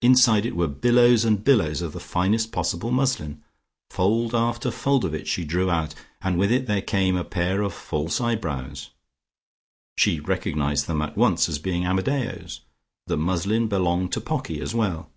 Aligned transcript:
Inside 0.00 0.46
it 0.46 0.56
were 0.56 0.66
billows 0.66 1.26
and 1.26 1.44
billows 1.44 1.82
of 1.82 1.92
the 1.92 2.00
finest 2.00 2.52
possible 2.52 2.90
muslin. 2.90 3.42
Fold 3.90 4.34
after 4.34 4.70
fold 4.70 5.04
of 5.04 5.12
it 5.12 5.28
she 5.28 5.44
drew 5.44 5.70
out, 5.70 5.94
and 6.22 6.38
with 6.38 6.50
it 6.50 6.66
there 6.66 6.80
came 6.80 7.18
a 7.18 7.22
pair 7.22 7.60
of 7.60 7.74
false 7.74 8.18
eyebrows. 8.18 8.88
She 9.94 10.20
recognised 10.20 10.86
them 10.86 11.02
at 11.02 11.18
once 11.18 11.50
as 11.50 11.58
being 11.58 11.84
Amadeo's. 11.84 12.62
The 13.08 13.18
muslin 13.18 13.68
belonged 13.68 14.10
to 14.12 14.22
Pocky 14.22 14.58
as 14.58 14.74
well. 14.74 15.10